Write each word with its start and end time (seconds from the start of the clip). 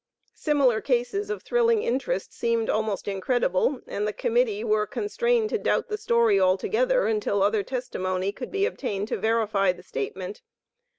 Similar 0.33 0.81
cases 0.81 1.29
of 1.29 1.43
thrilling 1.43 1.83
interest 1.83 2.33
seemed 2.33 2.71
almost 2.71 3.07
incredible, 3.07 3.81
and 3.85 4.07
the 4.07 4.13
Committee 4.13 4.63
were 4.63 4.87
constrained 4.87 5.51
to 5.51 5.59
doubt 5.59 5.89
the 5.89 5.95
story 5.99 6.39
altogether 6.41 7.05
until 7.05 7.43
other 7.43 7.61
testimony 7.61 8.31
could 8.31 8.49
be 8.49 8.65
obtained 8.65 9.09
to 9.09 9.17
verify 9.19 9.71
the 9.71 9.83
statement. 9.83 10.41